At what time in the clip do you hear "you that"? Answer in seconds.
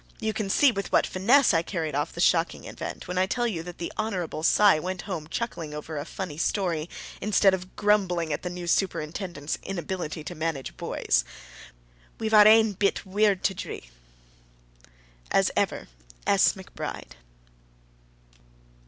3.45-3.77